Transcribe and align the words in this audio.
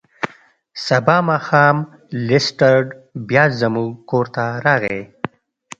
سبا 0.87 1.17
ماښام 1.29 1.77
لیسټرډ 2.27 2.87
بیا 3.27 3.43
زموږ 3.61 3.89
کور 4.09 4.25
ته 4.35 4.45
راغی. 4.65 5.01